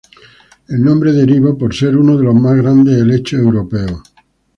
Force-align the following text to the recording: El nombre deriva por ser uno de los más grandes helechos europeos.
El 0.67 0.81
nombre 0.83 1.11
deriva 1.11 1.55
por 1.55 1.75
ser 1.75 1.95
uno 1.95 2.17
de 2.17 2.23
los 2.23 2.33
más 2.33 2.55
grandes 2.57 2.99
helechos 2.99 3.39
europeos. 3.39 4.01